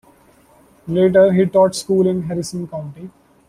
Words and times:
Later, 0.87 1.31
he 1.31 1.45
taught 1.45 1.75
school 1.75 2.07
in 2.07 2.23
Harrison 2.23 2.67
County. 2.67 3.11